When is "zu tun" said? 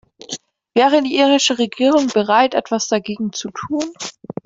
3.33-3.83